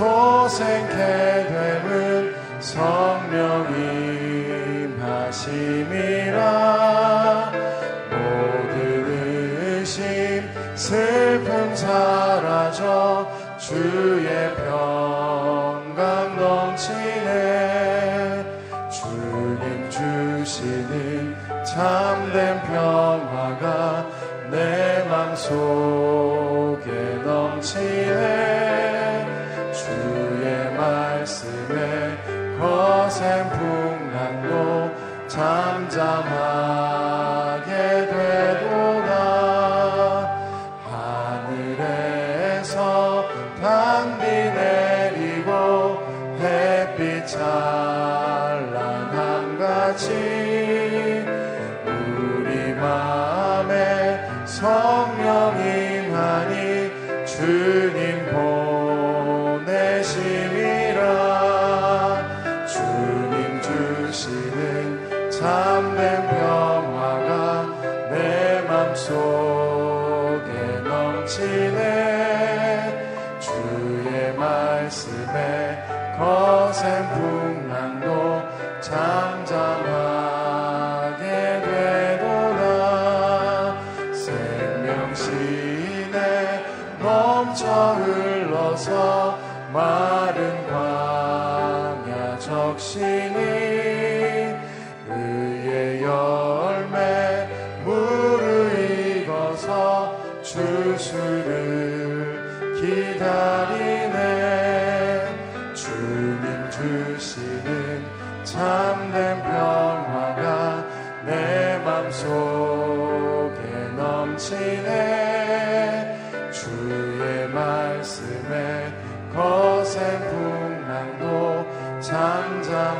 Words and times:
소생케 0.00 0.96
됨은 0.96 2.34
성령 2.58 3.66
임하심이라. 4.96 6.59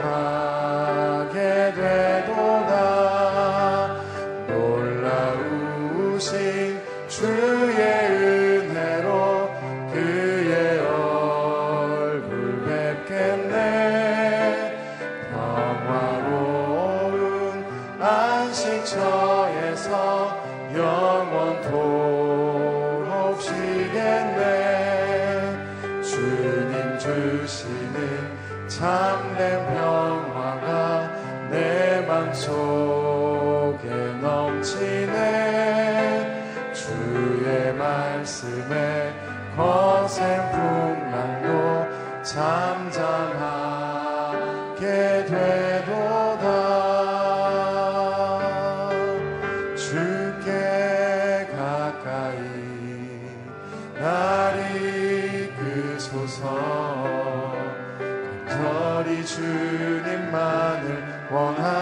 Bye. 0.03 0.40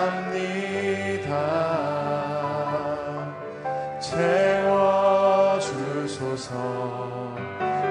감사합니다. 0.08 1.28
채워주소서 5.60 6.48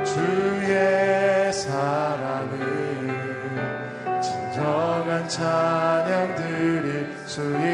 주의 0.04 1.54
사랑을 1.54 2.58
진정한 4.22 5.30
찬양 5.30 6.36
드릴 6.36 7.14
수 7.26 7.42
있게 7.56 7.67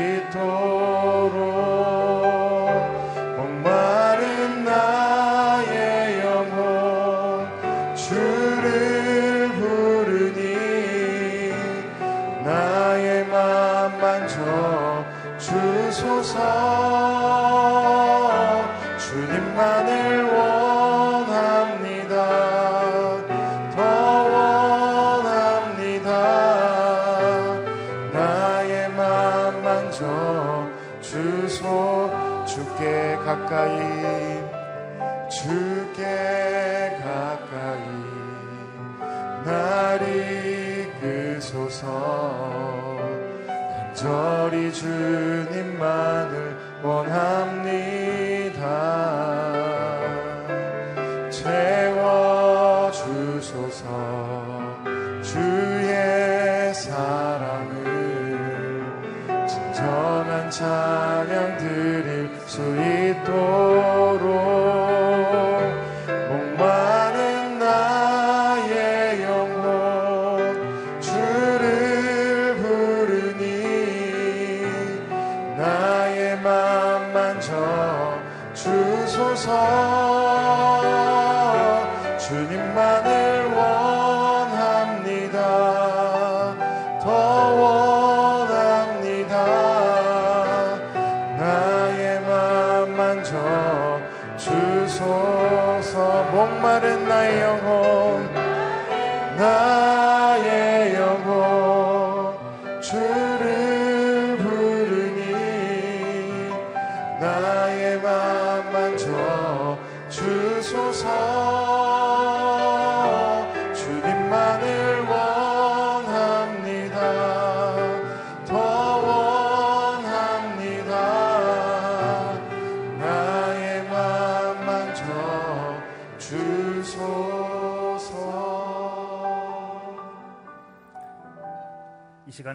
원합니다. 46.83 47.72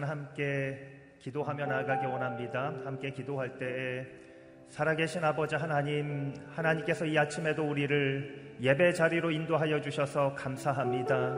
함께 0.09 1.15
기도하며 1.19 1.65
나아가기 1.65 2.05
원합니다. 2.05 2.73
함께 2.85 3.11
기도할 3.11 3.57
때에 3.59 4.28
살아계신 4.69 5.23
아버지 5.23 5.55
하나님, 5.55 6.33
하나님께서 6.55 7.05
이 7.05 7.17
아침에도 7.17 7.63
우리를 7.67 8.55
예배 8.61 8.93
자리로 8.93 9.31
인도하여 9.31 9.81
주셔서 9.81 10.33
감사합니다. 10.35 11.37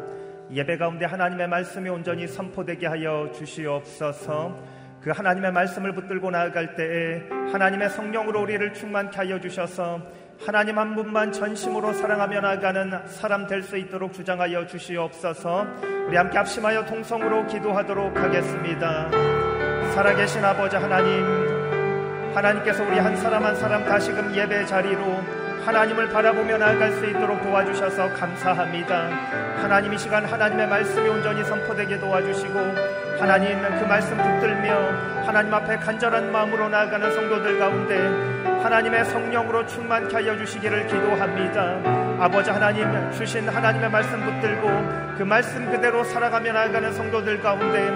예배 0.51 0.77
가운데 0.77 1.05
하나님의 1.05 1.47
말씀이 1.47 1.89
온전히 1.89 2.27
선포되게 2.27 2.87
하여 2.87 3.31
주시옵소서. 3.33 4.81
그 5.01 5.09
하나님의 5.11 5.51
말씀을 5.53 5.93
붙들고 5.93 6.29
나아갈 6.29 6.75
때에 6.75 7.23
하나님의 7.51 7.89
성령으로 7.89 8.41
우리를 8.41 8.73
충만케 8.73 9.17
하여 9.17 9.39
주셔서 9.39 10.01
하나님 10.45 10.77
한 10.77 10.93
분만 10.95 11.31
전심으로 11.31 11.93
사랑하며 11.93 12.41
나가는 12.41 13.07
사람 13.07 13.47
될 13.47 13.63
수 13.63 13.77
있도록 13.77 14.11
주장하여 14.13 14.67
주시옵소서. 14.67 15.65
우리 16.07 16.17
함께 16.17 16.37
합심하여 16.37 16.85
동성으로 16.85 17.47
기도하도록 17.47 18.17
하겠습니다. 18.17 19.09
살아계신 19.93 20.43
아버지 20.43 20.75
하나님, 20.75 21.50
하나님께서 22.33 22.83
우리 22.83 22.97
한 22.97 23.15
사람 23.17 23.43
한 23.43 23.55
사람 23.55 23.85
다시금 23.85 24.35
예배 24.35 24.65
자리로 24.65 25.21
하나님을 25.65 26.09
바라보며 26.09 26.57
나아갈 26.57 26.91
수 26.93 27.05
있도록 27.05 27.41
도와주셔서 27.43 28.13
감사합니다. 28.13 29.09
하나님 29.61 29.93
이 29.93 29.97
시간 29.97 30.25
하나님의 30.25 30.67
말씀이 30.67 31.07
온전히 31.07 31.43
선포되게 31.43 31.99
도와주시고 31.99 32.59
하나님 33.19 33.61
그 33.61 33.85
말씀 33.85 34.17
붙들며 34.17 35.23
하나님 35.25 35.53
앞에 35.53 35.77
간절한 35.77 36.31
마음으로 36.31 36.69
나아가는 36.69 37.11
성도들 37.13 37.59
가운데 37.59 37.97
하나님의 38.63 39.05
성령으로 39.05 39.67
충만케 39.67 40.15
하여 40.15 40.35
주시기를 40.37 40.87
기도합니다. 40.87 42.10
아버지 42.21 42.51
하나님 42.51 42.85
주신 43.11 43.49
하나님의 43.49 43.89
말씀 43.89 44.23
붙들고 44.23 44.67
그 45.17 45.23
말씀 45.23 45.65
그대로 45.71 46.03
살아가며 46.03 46.53
나아가는 46.53 46.93
성도들 46.93 47.41
가운데 47.41 47.89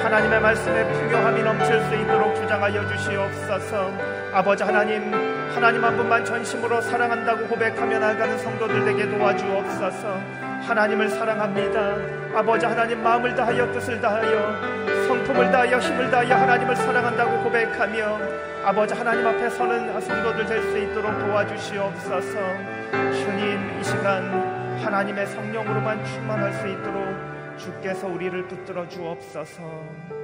하나님의 0.00 0.40
말씀에 0.40 0.84
풍요함이 0.84 1.42
넘칠 1.42 1.80
수 1.86 1.94
있도록 1.96 2.36
주장하여 2.36 2.86
주시옵소서. 2.86 3.92
아버지 4.32 4.62
하나님 4.62 5.12
하나님 5.52 5.84
한 5.84 5.96
분만 5.96 6.24
전심으로 6.24 6.80
사랑한다고 6.80 7.48
고백하며 7.48 7.98
나아가는 7.98 8.38
성도들 8.38 8.86
에게 8.86 9.10
도와주옵소서. 9.10 10.41
하나님을 10.66 11.08
사랑합니다. 11.10 12.38
아버지 12.38 12.64
하나님 12.66 13.02
마음을 13.02 13.34
다하여 13.34 13.70
뜻을 13.72 14.00
다하여 14.00 15.06
성품을 15.06 15.50
다하여 15.50 15.78
힘을 15.78 16.10
다하여 16.10 16.34
하나님을 16.34 16.76
사랑한다고 16.76 17.42
고백하며 17.42 18.18
아버지 18.64 18.94
하나님 18.94 19.26
앞에 19.26 19.50
서는 19.50 20.00
성도들 20.00 20.46
될 20.46 20.62
수 20.62 20.78
있도록 20.78 21.18
도와주시옵소서. 21.18 22.38
주님 22.92 23.80
이 23.80 23.84
시간 23.84 24.78
하나님의 24.82 25.26
성령으로만 25.26 26.04
충만할 26.04 26.52
수 26.54 26.68
있도록 26.68 27.58
주께서 27.58 28.06
우리를 28.06 28.46
붙들어 28.46 28.88
주옵소서. 28.88 30.21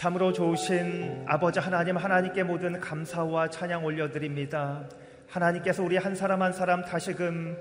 참으로 0.00 0.32
좋으신 0.32 1.24
아버지 1.26 1.58
하나님 1.58 1.98
하나님께 1.98 2.42
모든 2.42 2.80
감사와 2.80 3.50
찬양 3.50 3.84
올려드립니다. 3.84 4.88
하나님께서 5.28 5.82
우리 5.82 5.98
한 5.98 6.14
사람 6.14 6.40
한 6.40 6.54
사람 6.54 6.82
다시금 6.82 7.54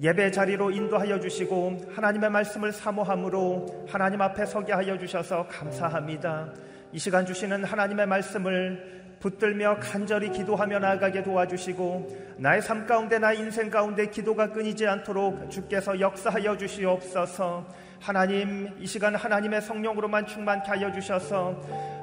예배 0.00 0.30
자리로 0.30 0.70
인도하여 0.70 1.18
주시고 1.18 1.86
하나님의 1.92 2.30
말씀을 2.30 2.70
사모함으로 2.70 3.88
하나님 3.88 4.22
앞에 4.22 4.46
서게 4.46 4.72
하여 4.72 4.96
주셔서 4.96 5.48
감사합니다. 5.48 6.52
이 6.92 7.00
시간 7.00 7.26
주시는 7.26 7.64
하나님의 7.64 8.06
말씀을 8.06 9.16
붙들며 9.18 9.78
간절히 9.80 10.30
기도하며 10.30 10.78
나아가게 10.78 11.24
도와주시고 11.24 12.36
나의 12.38 12.62
삶 12.62 12.86
가운데 12.86 13.18
나의 13.18 13.40
인생 13.40 13.70
가운데 13.70 14.06
기도가 14.06 14.52
끊이지 14.52 14.86
않도록 14.86 15.50
주께서 15.50 15.98
역사하여 15.98 16.56
주시옵소서. 16.58 17.66
하나님 18.02 18.68
이 18.80 18.86
시간 18.86 19.14
하나님의 19.14 19.62
성령으로만 19.62 20.26
충만케 20.26 20.72
하여 20.72 20.90
주셔서 20.90 21.54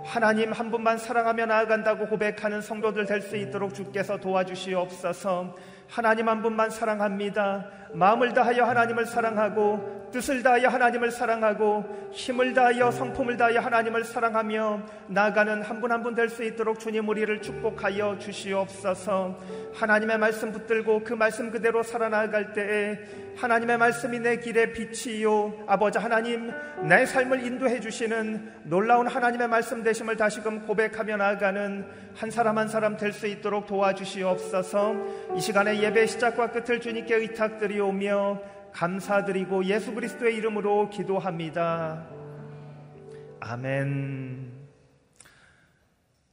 하나님 0.05 0.53
한 0.53 0.71
분만 0.71 0.97
사랑하며 0.97 1.45
나아간다고 1.45 2.07
고백하는 2.07 2.61
성도들 2.61 3.05
될 3.05 3.21
수 3.21 3.35
있도록 3.35 3.73
주께서 3.73 4.15
도와주시옵소서. 4.15 5.57
하나님 5.89 6.29
한 6.29 6.41
분만 6.41 6.69
사랑합니다. 6.69 7.65
마음을 7.93 8.33
다하여 8.33 8.63
하나님을 8.63 9.05
사랑하고 9.07 9.98
뜻을 10.11 10.41
다하여 10.43 10.69
하나님을 10.69 11.11
사랑하고 11.11 12.09
힘을 12.11 12.53
다하여 12.53 12.89
성품을 12.91 13.37
다하여 13.37 13.59
하나님을 13.59 14.03
사랑하며 14.03 14.81
나아가는 15.07 15.61
한 15.61 15.79
분 15.81 15.91
한 15.91 16.01
분 16.03 16.15
될 16.15 16.29
수 16.29 16.43
있도록 16.43 16.79
주님 16.79 17.07
우리를 17.07 17.41
축복하여 17.41 18.17
주시옵소서. 18.19 19.37
하나님의 19.75 20.17
말씀 20.17 20.51
붙들고 20.51 21.03
그 21.03 21.13
말씀 21.13 21.51
그대로 21.51 21.83
살아나갈 21.83 22.53
때에 22.53 22.99
하나님의 23.37 23.77
말씀이 23.77 24.19
내 24.19 24.37
길의 24.37 24.73
빛이요 24.73 25.65
아버지 25.67 25.97
하나님 25.99 26.51
내 26.87 27.05
삶을 27.05 27.45
인도해 27.45 27.79
주시는 27.79 28.51
놀라운 28.63 29.07
하나님의 29.07 29.47
말씀 29.47 29.83
되심을 29.83 30.17
다시금 30.17 30.65
고백하며 30.65 31.17
나아가는 31.17 31.85
한 32.15 32.31
사람 32.31 32.57
한 32.57 32.67
사람 32.67 32.97
될 32.97 33.13
수 33.13 33.27
있도록 33.27 33.67
도와주시옵소서. 33.67 34.95
이 35.35 35.39
시간에 35.39 35.79
예배 35.81 36.07
시작과 36.07 36.51
끝을 36.51 36.79
주님께 36.81 37.15
의탁드리오며 37.15 38.58
감사드리고 38.73 39.65
예수 39.65 39.93
그리스도의 39.93 40.35
이름으로 40.37 40.89
기도합니다. 40.89 42.05
아멘. 43.39 44.59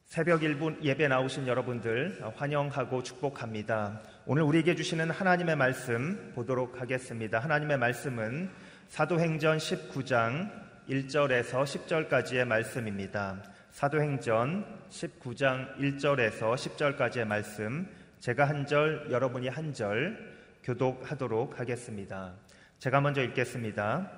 새벽 0.04 0.40
1분 0.40 0.82
예배 0.82 1.08
나오신 1.08 1.46
여러분들 1.46 2.22
환영하고 2.36 3.02
축복합니다. 3.02 4.00
오늘 4.24 4.42
우리에게 4.42 4.74
주시는 4.74 5.10
하나님의 5.10 5.56
말씀 5.56 6.32
보도록 6.34 6.80
하겠습니다. 6.80 7.38
하나님의 7.38 7.78
말씀은 7.78 8.50
사도행전 8.88 9.58
19장 9.58 10.50
1절에서 10.88 11.64
10절까지의 11.64 12.44
말씀입니다. 12.44 13.42
사도행전 13.72 14.64
19장 14.88 15.76
1절에서 15.78 16.54
10절까지의 16.54 17.24
말씀 17.26 17.86
제가 18.20 18.48
한 18.48 18.66
절, 18.66 19.08
여러분이 19.10 19.48
한 19.48 19.74
절 19.74 20.35
교독하도록 20.66 21.61
하겠습니다. 21.61 22.32
제가 22.80 23.00
먼저 23.00 23.23
읽겠습니다. 23.23 24.11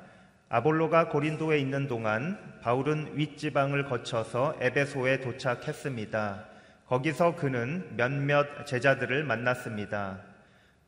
아볼로가 0.48 1.10
고린도에 1.10 1.58
있는 1.58 1.88
동안 1.88 2.38
바울은 2.62 3.18
윗지방을 3.18 3.84
거쳐서 3.84 4.56
에베소에 4.58 5.20
도착했습니다. 5.20 6.46
거기서 6.86 7.36
그는 7.36 7.86
몇몇 7.98 8.64
제자들을 8.64 9.24
만났습니다. 9.24 10.20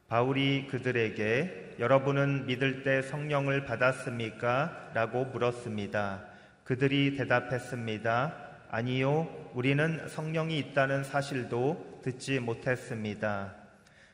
바울이 0.09 0.67
그들에게 0.69 1.76
여러분은 1.79 2.47
믿을 2.47 2.83
때 2.83 3.02
성령을 3.02 3.67
받았습니까? 3.67 4.93
라고 4.95 5.26
물었습니다. 5.26 6.25
그들이 6.64 7.17
대답했습니다. 7.17 8.35
아니요, 8.71 9.29
우리는 9.52 10.09
성령이 10.09 10.59
있다는 10.59 11.05
사실도 11.05 12.00
듣지 12.02 12.40
못했습니다. 12.40 13.60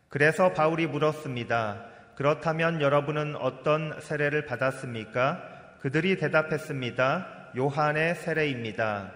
그래서 0.09 0.53
바울이 0.53 0.87
물었습니다. 0.87 1.85
그렇다면 2.15 2.81
여러분은 2.81 3.37
어떤 3.37 4.01
세례를 4.01 4.47
받았습니까? 4.47 5.77
그들이 5.81 6.17
대답했습니다. 6.17 7.53
요한의 7.57 8.15
세례입니다. 8.15 9.13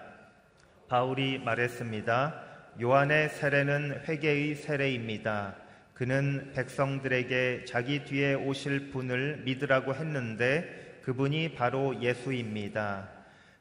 바울이 0.87 1.39
말했습니다. 1.39 2.43
요한의 2.81 3.29
세례는 3.29 4.01
회개의 4.07 4.55
세례입니다. 4.55 5.55
그는 5.93 6.51
백성들에게 6.53 7.65
자기 7.65 8.03
뒤에 8.03 8.33
오실 8.33 8.91
분을 8.91 9.43
믿으라고 9.45 9.95
했는데 9.95 10.99
그분이 11.03 11.55
바로 11.55 11.99
예수입니다. 12.01 13.09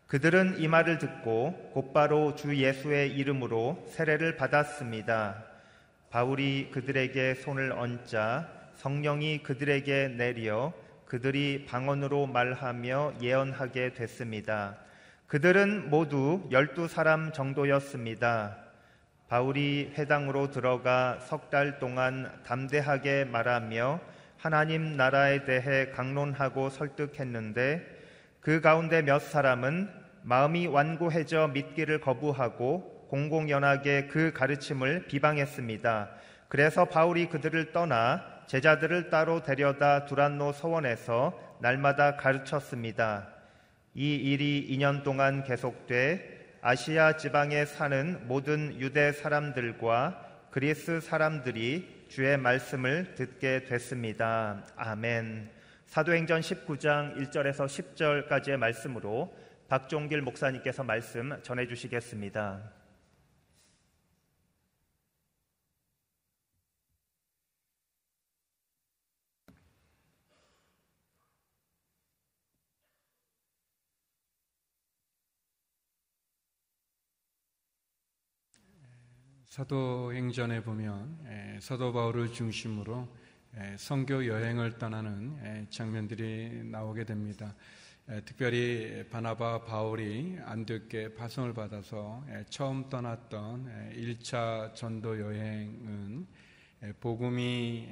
그들은 0.07 0.59
이 0.59 0.67
말을 0.67 0.99
듣고 0.99 1.71
곧바로 1.73 2.35
주 2.35 2.57
예수의 2.57 3.13
이름으로 3.13 3.85
세례를 3.89 4.37
받았습니다. 4.37 5.50
바울이 6.11 6.71
그들에게 6.73 7.35
손을 7.35 7.71
얹자 7.73 8.49
성령이 8.75 9.45
그들에게 9.45 10.09
내려 10.17 10.73
그들이 11.07 11.67
방언으로 11.69 12.27
말하며 12.27 13.15
예언하게 13.23 13.95
됐습니다. 13.95 14.77
그들은 15.29 15.89
모두 15.89 16.49
열두 16.51 16.89
사람 16.89 17.33
정도였습니다. 17.33 18.57
바울이 19.29 19.93
회당으로 19.97 20.51
들어가 20.51 21.19
석 21.21 21.51
달 21.51 21.79
동안 21.79 22.31
담대하게 22.45 23.27
말하며 23.27 24.01
하나님 24.37 24.97
나라에 24.97 25.45
대해 25.45 25.91
강론하고 25.91 26.71
설득했는데 26.71 27.87
그 28.41 28.61
가운데 28.61 29.03
몇 29.03 29.21
사람은 29.21 29.89
마음이 30.23 30.67
완고해져 30.67 31.49
믿기를 31.49 32.01
거부하고 32.01 33.00
공공연하게 33.11 34.07
그 34.07 34.33
가르침을 34.33 35.07
비방했습니다. 35.09 36.11
그래서 36.49 36.85
바울이 36.85 37.29
그들을 37.29 37.73
떠나 37.73 38.25
제자들을 38.47 39.11
따로 39.11 39.43
데려다 39.43 40.07
두란노 40.07 40.53
서원에서 40.53 41.59
날마다 41.61 42.17
가르쳤습니다. 42.17 43.29
이 43.95 44.15
일이 44.15 44.67
2년 44.71 45.03
동안 45.03 45.43
계속돼 45.43 46.59
아시아 46.63 47.17
지방에 47.17 47.65
사는 47.65 48.27
모든 48.29 48.81
유대 48.81 49.13
사람들과 49.13 50.27
그리스 50.51 51.01
사람들이 51.01 52.07
주의 52.09 52.37
말씀을 52.37 53.15
듣게 53.17 53.65
됐습니다. 53.65 54.65
아멘. 54.77 55.51
사도행전 55.87 56.41
19장 56.41 57.17
1절에서 57.17 57.67
10절까지의 57.67 58.57
말씀으로 58.57 59.35
박종길 59.69 60.23
목사님께서 60.23 60.85
말씀 60.85 61.37
전해 61.43 61.67
주시겠습니다. 61.67 62.80
사도행전에 79.51 80.63
보면 80.63 81.59
사도 81.61 81.93
바울을 81.93 82.33
중심으로 82.33 83.09
선교 83.79 84.25
여행을 84.25 84.79
떠나는 84.79 85.67
장면들이 85.71 86.63
나오게 86.67 87.03
됩니다. 87.03 87.57
특별히 88.25 89.05
바나바 89.11 89.65
바울이 89.65 90.39
안디옥에 90.45 91.15
파송을 91.15 91.53
받아서 91.53 92.25
처음 92.49 92.89
떠났던 92.89 93.93
1차 93.97 94.73
전도 94.77 95.19
여행은 95.19 96.29
복음이 97.01 97.89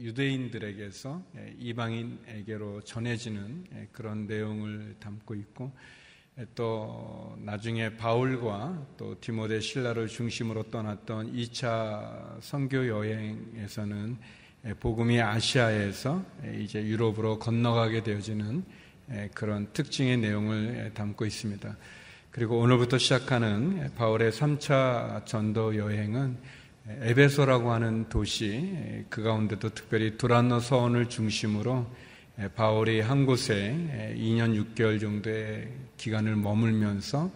유대인들에게서 0.00 1.24
이방인에게로 1.56 2.80
전해지는 2.80 3.90
그런 3.92 4.26
내용을 4.26 4.96
담고 4.98 5.36
있고 5.36 5.72
또 6.56 7.36
나중에 7.38 7.96
바울과 7.96 8.86
또 8.96 9.14
디모데 9.20 9.60
신라를 9.60 10.08
중심으로 10.08 10.64
떠났던 10.64 11.32
2차 11.32 12.40
선교 12.40 12.88
여행에서는 12.88 14.16
복음이 14.80 15.20
아시아에서 15.20 16.24
이제 16.58 16.82
유럽으로 16.82 17.38
건너가게 17.38 18.02
되어지는 18.02 18.64
그런 19.32 19.72
특징의 19.72 20.16
내용을 20.18 20.90
담고 20.94 21.24
있습니다. 21.24 21.76
그리고 22.30 22.58
오늘부터 22.58 22.98
시작하는 22.98 23.94
바울의 23.94 24.32
3차 24.32 25.26
전도 25.26 25.76
여행은 25.76 26.36
에베소라고 27.02 27.70
하는 27.70 28.08
도시 28.08 29.04
그 29.08 29.22
가운데도 29.22 29.68
특별히 29.70 30.18
두란노 30.18 30.58
서원을 30.58 31.08
중심으로 31.08 31.86
바울이 32.56 33.00
한 33.00 33.26
곳에 33.26 34.14
2년 34.16 34.74
6개월 34.74 35.00
정도의 35.00 35.68
기간을 35.96 36.34
머물면서 36.34 37.30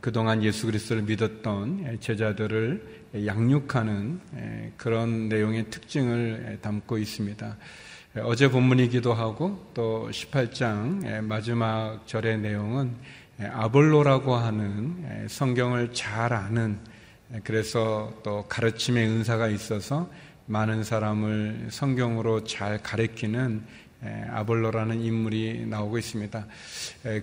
그동안 0.00 0.44
예수 0.44 0.66
그리스도를 0.66 1.02
믿었던 1.02 1.98
제자들을 2.00 3.06
양육하는 3.26 4.20
그런 4.76 5.28
내용의 5.28 5.70
특징을 5.70 6.58
담고 6.62 6.98
있습니다. 6.98 7.56
어제 8.22 8.48
본문이기도 8.48 9.12
하고 9.12 9.70
또 9.74 10.08
18장 10.10 11.22
마지막 11.22 12.06
절의 12.06 12.38
내용은 12.38 12.94
아볼로라고 13.40 14.36
하는 14.36 15.26
성경을 15.28 15.92
잘 15.94 16.32
아는 16.32 16.78
그래서 17.42 18.12
또 18.22 18.44
가르침의 18.48 19.04
은사가 19.06 19.48
있어서 19.48 20.08
많은 20.46 20.84
사람을 20.84 21.68
성경으로 21.70 22.44
잘 22.44 22.82
가르치는 22.82 23.64
아볼로라는 24.30 25.00
인물이 25.00 25.66
나오고 25.66 25.98
있습니다. 25.98 26.46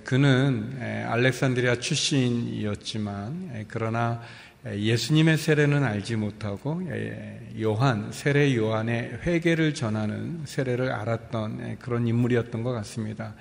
그는 0.03 0.77
알렉산드리아 1.07 1.79
출신이었지만 1.79 3.65
그러나 3.67 4.21
예수님의 4.65 5.37
세례는 5.37 5.83
알지 5.83 6.15
못하고 6.15 6.81
요한 7.61 8.11
세례 8.11 8.55
요한의 8.55 9.19
회개를 9.23 9.73
전하는 9.73 10.41
세례를 10.45 10.91
알았던 10.91 11.77
그런 11.79 12.07
인물이었던 12.07 12.63
것 12.63 12.71
같습니다. 12.73 13.35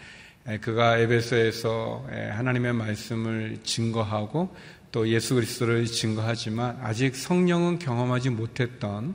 그가 0.60 0.98
에베소에서 0.98 2.06
하나님의 2.32 2.74
말씀을 2.74 3.58
증거하고 3.64 4.54
또 4.92 5.08
예수 5.08 5.34
그리스도를 5.34 5.86
증거하지만 5.86 6.78
아직 6.82 7.16
성령은 7.16 7.78
경험하지 7.78 8.30
못했던 8.30 9.14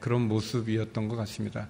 그런 0.00 0.22
모습이었던 0.22 1.08
것 1.08 1.16
같습니다. 1.16 1.68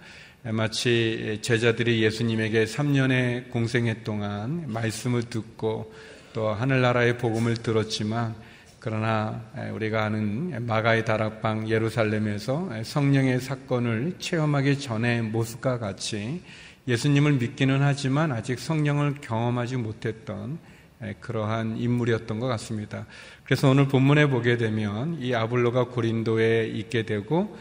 마치 0.53 1.39
제자들이 1.41 2.03
예수님에게 2.03 2.67
3년의 2.67 3.51
공생애 3.51 4.03
동안 4.03 4.65
말씀을 4.71 5.23
듣고 5.23 5.91
또 6.35 6.49
하늘나라의 6.49 7.17
복음을 7.17 7.55
들었지만 7.55 8.35
그러나 8.79 9.43
우리가 9.73 10.05
아는 10.05 10.67
마가의 10.67 11.07
다락방 11.07 11.71
예루살렘에서 11.71 12.69
성령의 12.83 13.41
사건을 13.41 14.17
체험하기 14.19 14.81
전의 14.81 15.23
모습과 15.23 15.79
같이 15.79 16.43
예수님을 16.87 17.33
믿기는 17.33 17.81
하지만 17.81 18.31
아직 18.31 18.59
성령을 18.59 19.15
경험하지 19.23 19.79
못했던 19.79 20.59
그러한 21.21 21.77
인물이었던 21.79 22.41
것 22.41 22.47
같습니다. 22.47 23.07
그래서 23.45 23.69
오늘 23.69 23.89
본문에 23.89 24.29
보게 24.29 24.57
되면 24.57 25.21
이 25.21 25.35
아블로가 25.35 25.89
고린도에 25.89 26.69
있게 26.69 27.05
되고 27.05 27.57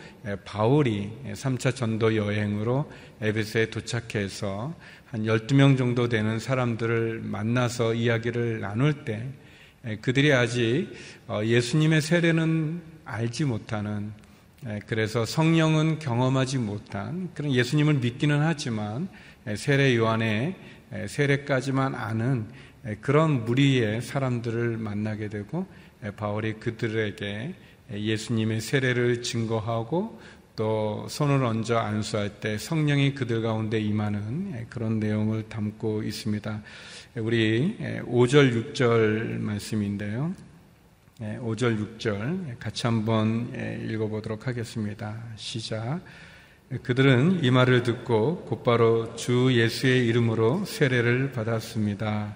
바울이 0.46 1.12
3차 1.34 1.76
전도 1.76 2.16
여행으로 2.16 2.90
에베소에 3.22 3.70
도착해서 3.70 4.74
한 5.06 5.24
12명 5.24 5.78
정도 5.78 6.10
되는 6.10 6.40
사람들을 6.40 7.22
만나서 7.24 7.94
이야기를 7.94 8.62
나눌 8.62 9.06
때 9.06 9.28
그들이 10.02 10.32
아직 10.32 10.90
어, 11.28 11.42
예수님의 11.44 12.02
세례는 12.02 12.82
알지 13.04 13.44
못하는 13.44 14.14
그래서 14.88 15.26
성령은 15.26 16.00
경험하지 16.00 16.58
못한 16.58 17.30
그런 17.34 17.52
예수님을 17.52 17.96
믿기는 17.96 18.42
하지만 18.42 19.10
세례 19.58 19.96
요한의 19.98 20.56
세례까지만 21.08 21.96
아는 21.96 22.48
그런 23.02 23.46
무리의 23.46 24.02
사람들을 24.02 24.78
만나게 24.78 25.30
되고 25.30 25.66
바울이 26.18 26.54
그들에게 26.54 27.54
예수님의 27.92 28.62
세례를 28.62 29.22
증거하고 29.24 30.20
또 30.56 31.08
손을 31.10 31.44
얹어 31.44 31.78
안수할 31.78 32.40
때 32.40 32.58
성령이 32.58 33.16
그들 33.16 33.42
가운데 33.42 33.80
임하는 33.80 34.68
그런 34.70 35.00
내용을 35.00 35.50
담고 35.50 36.04
있습니다. 36.04 36.62
우리 37.16 37.78
5절, 38.06 38.74
6절 38.74 39.40
말씀인데요. 39.40 40.34
5절, 41.20 41.98
6절 41.98 42.60
같이 42.60 42.86
한번 42.86 43.52
읽어보도록 43.90 44.48
하겠습니다. 44.48 45.24
시작. 45.36 46.02
그들은 46.82 47.44
이 47.44 47.52
말을 47.52 47.84
듣고 47.84 48.46
곧바로 48.46 49.16
주 49.16 49.50
예수의 49.54 50.06
이름으로 50.08 50.66
세례를 50.66 51.32
받았습니다. 51.32 52.36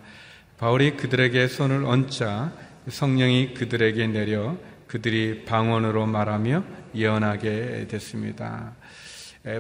바울이 0.58 0.98
그들에게 0.98 1.48
손을 1.48 1.86
얹자 1.86 2.52
성령이 2.90 3.54
그들에게 3.54 4.08
내려 4.08 4.58
그들이 4.88 5.46
방언으로 5.46 6.08
말하며 6.08 6.64
예언하게 6.96 7.88
됐습니다. 7.88 8.74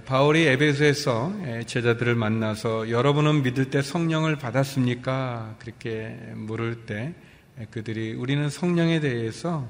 바울이 0.06 0.48
에베소에서 0.48 1.66
제자들을 1.68 2.16
만나서 2.16 2.90
여러분은 2.90 3.44
믿을 3.44 3.70
때 3.70 3.84
성령을 3.84 4.38
받았습니까? 4.38 5.58
그렇게 5.60 6.18
물을 6.34 6.88
때 6.88 7.14
그들이 7.70 8.14
우리는 8.14 8.50
성령에 8.50 9.00
대해서 9.00 9.70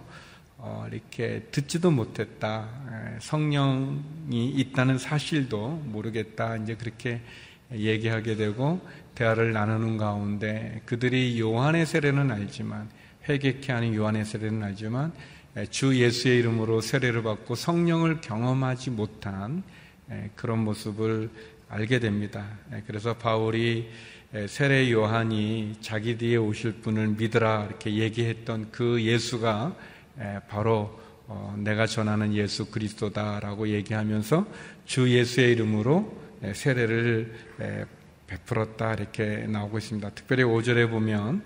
어, 0.59 0.87
이렇게 0.89 1.45
듣지도 1.51 1.91
못했다. 1.91 2.69
성령이 3.19 4.49
있다는 4.55 4.97
사실도 4.97 5.81
모르겠다. 5.83 6.55
이제 6.55 6.75
그렇게 6.75 7.21
얘기하게 7.71 8.35
되고 8.35 8.79
대화를 9.15 9.51
나누는 9.53 9.97
가운데 9.97 10.81
그들이 10.85 11.39
요한의 11.39 11.85
세례는 11.85 12.31
알지만 12.31 12.89
회개케 13.27 13.71
하는 13.73 13.93
요한의 13.93 14.25
세례는 14.25 14.63
알지만 14.63 15.11
주 15.69 15.97
예수의 15.97 16.39
이름으로 16.39 16.81
세례를 16.81 17.23
받고 17.23 17.55
성령을 17.55 18.21
경험하지 18.21 18.91
못한 18.91 19.63
그런 20.35 20.59
모습을 20.59 21.29
알게 21.67 21.99
됩니다. 21.99 22.45
그래서 22.85 23.15
바울이 23.15 23.89
세례 24.47 24.91
요한이 24.91 25.77
자기 25.81 26.17
뒤에 26.17 26.37
오실 26.37 26.73
분을 26.81 27.07
믿으라 27.09 27.65
이렇게 27.65 27.95
얘기했던 27.95 28.71
그 28.71 29.01
예수가 29.01 29.75
바로 30.47 30.99
어, 31.29 31.55
내가 31.57 31.85
전하는 31.85 32.33
예수 32.33 32.71
그리스도다라고 32.71 33.67
얘기하면서 33.67 34.47
주 34.85 35.13
예수의 35.13 35.51
이름으로 35.51 36.26
세례를 36.53 37.33
베풀었다 38.27 38.93
이렇게 38.93 39.47
나오고 39.47 39.77
있습니다. 39.77 40.09
특별히 40.11 40.43
5절에 40.43 40.89
보면 40.89 41.43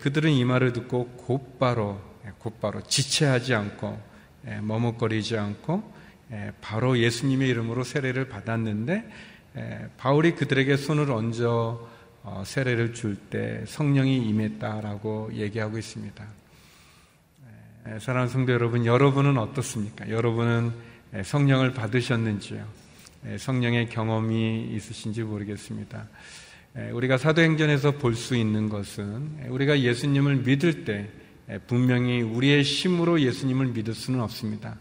그들은 0.00 0.30
이 0.30 0.44
말을 0.44 0.72
듣고 0.72 1.06
곧바로 1.16 2.00
곧바로 2.38 2.82
지체하지 2.82 3.54
않고 3.54 4.00
머뭇거리지 4.62 5.38
않고 5.38 5.92
바로 6.60 6.98
예수님의 6.98 7.48
이름으로 7.48 7.84
세례를 7.84 8.28
받았는데 8.28 9.08
바울이 9.96 10.34
그들에게 10.34 10.76
손을 10.76 11.10
얹어 11.10 11.96
어, 12.26 12.42
세례를 12.44 12.92
줄 12.92 13.14
때 13.30 13.62
성령이 13.66 14.16
임했다라고 14.28 15.30
얘기하고 15.34 15.78
있습니다. 15.78 16.26
사랑하는 18.00 18.28
성도 18.28 18.52
여러분, 18.52 18.84
여러분은 18.84 19.38
어떻습니까? 19.38 20.10
여러분은 20.10 20.72
성령을 21.22 21.72
받으셨는지요? 21.72 22.66
성령의 23.38 23.88
경험이 23.88 24.68
있으신지 24.74 25.22
모르겠습니다. 25.22 26.08
우리가 26.92 27.16
사도행전에서 27.18 27.92
볼 27.92 28.14
수 28.14 28.36
있는 28.36 28.68
것은 28.68 29.48
우리가 29.48 29.80
예수님을 29.80 30.36
믿을 30.36 30.84
때 30.84 31.08
분명히 31.66 32.22
우리의 32.22 32.62
힘으로 32.62 33.20
예수님을 33.20 33.66
믿을 33.68 33.94
수는 33.94 34.20
없습니다. 34.20 34.76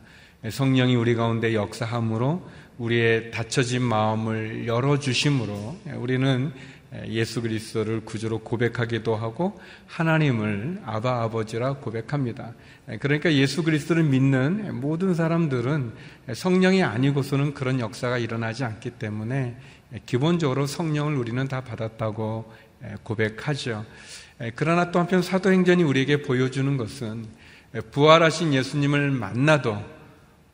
성령이 0.50 0.96
우리 0.96 1.16
가운데 1.16 1.54
역사함으로 1.54 2.48
우리의 2.78 3.32
닫혀진 3.32 3.82
마음을 3.82 4.68
열어주심으로 4.68 5.78
우리는 5.96 6.52
예수 7.08 7.42
그리스도를 7.42 8.02
구주로 8.06 8.40
고백하기도 8.40 9.16
하고 9.16 9.60
하나님을 9.88 10.82
아바 10.86 11.24
아버지라 11.24 11.76
고백합니다. 11.76 12.54
그러니까 13.00 13.34
예수 13.34 13.64
그리스도를 13.64 14.04
믿는 14.04 14.80
모든 14.80 15.14
사람들은 15.14 15.94
성령이 16.34 16.84
아니고서는 16.84 17.54
그런 17.54 17.80
역사가 17.80 18.18
일어나지 18.18 18.64
않기 18.64 18.92
때문에 18.92 19.58
기본적으로 20.06 20.68
성령을 20.68 21.16
우리는 21.16 21.48
다 21.48 21.62
받았다고 21.62 22.52
고백하죠. 23.04 23.86
그러나 24.56 24.92
또 24.92 25.00
한편 25.00 25.22
사도행전이 25.22 25.84
우리에게 25.84 26.22
보여주는 26.22 26.78
것은 26.78 27.26
부활하신 27.92 28.54
예수님을 28.54 29.12
만나도 29.12 29.96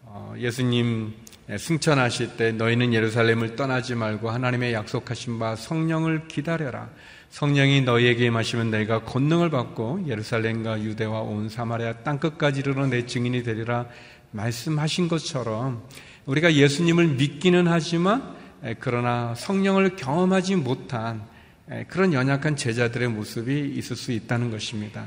어, 0.03 0.33
예수님 0.37 1.13
예, 1.13 1.30
승천하실 1.57 2.37
때 2.37 2.51
너희는 2.51 2.93
예루살렘을 2.93 3.55
떠나지 3.55 3.95
말고 3.95 4.29
하나님의 4.29 4.73
약속하신 4.73 5.39
바 5.39 5.55
성령을 5.55 6.27
기다려라. 6.27 6.89
성령이 7.29 7.81
너희에게 7.81 8.25
임하시면 8.25 8.71
너희가 8.71 9.03
권능을 9.03 9.49
받고 9.49 10.05
예루살렘과 10.07 10.81
유대와 10.81 11.21
온 11.21 11.49
사마리아 11.49 11.93
땅끝까지 12.03 12.59
이르러 12.59 12.87
내 12.87 13.05
증인이 13.05 13.43
되리라 13.43 13.87
말씀하신 14.31 15.07
것처럼 15.07 15.83
우리가 16.25 16.53
예수님을 16.53 17.07
믿기는 17.07 17.67
하지만 17.67 18.35
예, 18.63 18.75
그러나 18.79 19.33
성령을 19.35 19.95
경험하지 19.95 20.57
못한 20.57 21.23
예, 21.71 21.85
그런 21.87 22.13
연약한 22.13 22.55
제자들의 22.55 23.07
모습이 23.09 23.73
있을 23.75 23.95
수 23.95 24.11
있다는 24.11 24.51
것입니다. 24.51 25.05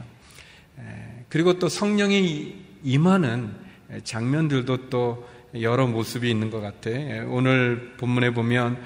그리고 1.28 1.58
또 1.58 1.68
성령이 1.68 2.56
임하는 2.82 3.52
장면들도 4.02 4.88
또 4.90 5.28
여러 5.60 5.86
모습이 5.86 6.28
있는 6.28 6.50
것 6.50 6.60
같아. 6.60 6.90
오늘 7.28 7.92
본문에 7.96 8.30
보면 8.30 8.76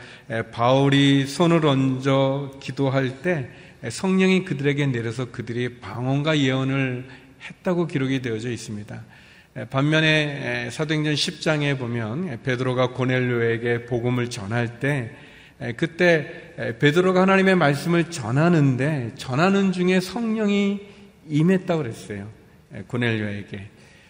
바울이 0.52 1.26
손을 1.26 1.64
얹어 1.64 2.58
기도할 2.60 3.22
때 3.22 3.48
성령이 3.88 4.44
그들에게 4.44 4.86
내려서 4.86 5.30
그들이 5.30 5.78
방언과 5.80 6.38
예언을 6.38 7.06
했다고 7.42 7.86
기록이 7.86 8.20
되어져 8.20 8.50
있습니다. 8.50 9.02
반면에 9.70 10.68
사도행전 10.70 11.14
10장에 11.14 11.78
보면 11.78 12.40
베드로가 12.42 12.90
고넬료에게 12.90 13.86
복음을 13.86 14.28
전할 14.28 14.78
때 14.78 15.12
그때 15.76 16.76
베드로가 16.78 17.22
하나님의 17.22 17.56
말씀을 17.56 18.10
전하는데 18.10 19.12
전하는 19.16 19.72
중에 19.72 20.00
성령이 20.00 20.80
임했다고 21.28 21.82
그랬어요. 21.82 22.28
고넬료에게 22.88 23.68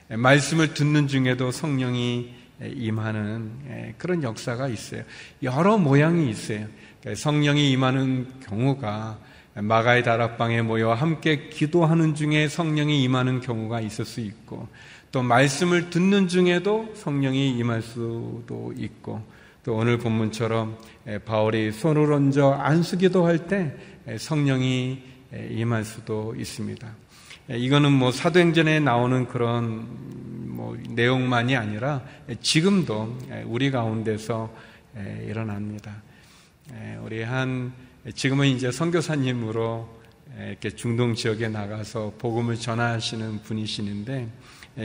말씀을 0.08 0.74
듣는 0.74 1.06
중에도 1.06 1.50
성령이 1.50 2.37
임하는 2.62 3.50
예, 3.68 3.94
그런 3.98 4.22
역사가 4.22 4.68
있어요. 4.68 5.02
여러 5.42 5.78
모양이 5.78 6.28
있어요. 6.30 6.66
그러니까 7.00 7.20
성령이 7.20 7.70
임하는 7.70 8.26
경우가 8.40 9.18
마가의 9.54 10.04
다락방에 10.04 10.62
모여 10.62 10.92
함께 10.92 11.48
기도하는 11.48 12.14
중에 12.14 12.48
성령이 12.48 13.02
임하는 13.02 13.40
경우가 13.40 13.80
있을 13.80 14.04
수 14.04 14.20
있고 14.20 14.68
또 15.10 15.22
말씀을 15.22 15.90
듣는 15.90 16.28
중에도 16.28 16.92
성령이 16.94 17.58
임할 17.58 17.82
수도 17.82 18.72
있고 18.76 19.22
또 19.64 19.74
오늘 19.74 19.98
본문처럼 19.98 20.78
예, 21.06 21.18
바울이 21.18 21.72
손을 21.72 22.12
얹어 22.12 22.54
안수기도 22.54 23.26
할때 23.26 23.74
예, 24.08 24.18
성령이 24.18 25.02
임할 25.50 25.84
수도 25.84 26.34
있습니다. 26.34 26.88
이거는 27.50 27.92
뭐 27.92 28.12
사도행전에 28.12 28.80
나오는 28.80 29.26
그런 29.26 29.86
뭐 30.54 30.76
내용만이 30.90 31.56
아니라 31.56 32.04
지금도 32.42 33.16
우리 33.46 33.70
가운데서 33.70 34.54
일어납니다. 35.26 36.02
우리 37.02 37.22
한 37.22 37.72
지금은 38.14 38.48
이제 38.48 38.70
선교사님으로 38.70 39.98
이렇게 40.46 40.68
중동 40.68 41.14
지역에 41.14 41.48
나가서 41.48 42.12
복음을 42.18 42.56
전하시는 42.56 43.42
분이시는데 43.42 44.28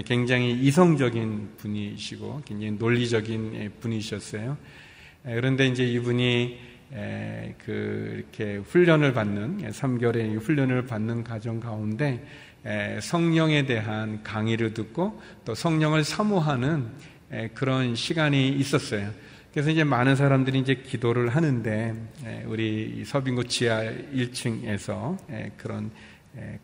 굉장히 0.06 0.54
이성적인 0.54 1.56
분이시고 1.58 2.43
굉장히 2.45 2.71
논리적인 2.71 3.73
분이셨어요. 3.82 4.58
그런데 5.23 5.67
이제 5.67 5.84
이분이 5.84 6.60
그 7.58 8.13
이렇게 8.15 8.56
훈련을 8.58 9.12
받는 9.13 9.69
3개월의 9.69 10.39
훈련을 10.39 10.86
받는 10.86 11.26
과정 11.26 11.60
가운데 11.60 12.26
성령에 13.02 13.65
대한 13.65 14.23
강의를 14.23 14.73
듣고 14.73 15.21
또 15.43 15.54
성령을 15.54 16.04
사모하는 16.04 16.88
그런 17.54 17.95
시간이 17.95 18.49
있었어요. 18.49 19.12
그래서 19.52 19.69
이제 19.69 19.84
많은 19.84 20.15
사람들이 20.15 20.60
이제 20.60 20.76
기도를 20.76 21.30
하는데 21.30 21.93
우리 22.45 23.04
서빙고 23.06 23.43
지하 23.43 23.84
1층에서 23.84 25.17
그런 25.58 25.91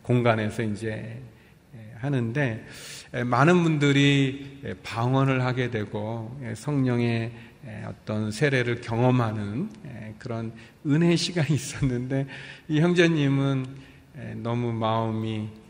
공간에서 0.02 0.62
이제 0.62 1.20
하는데 1.98 2.66
많은 3.26 3.62
분들이 3.62 4.76
방언을 4.82 5.44
하게 5.44 5.70
되고 5.70 6.40
성령의 6.54 7.32
어떤 7.86 8.30
세례를 8.30 8.80
경험하는 8.80 10.16
그런 10.18 10.52
은혜 10.86 11.14
시간이 11.14 11.50
있었는데 11.54 12.26
이 12.68 12.80
형제님은 12.80 13.66
너무 14.36 14.72
마음이 14.72 15.48
예, 15.48 15.69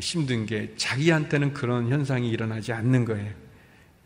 힘든 0.00 0.46
게 0.46 0.72
자기한테는 0.76 1.52
그런 1.52 1.88
현상이 1.88 2.28
일어나지 2.28 2.72
않는 2.72 3.04
거예요. 3.04 3.32